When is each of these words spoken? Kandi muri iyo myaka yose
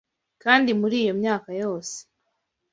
Kandi 0.43 0.69
muri 0.79 0.95
iyo 1.03 1.13
myaka 1.21 1.49
yose 1.61 1.97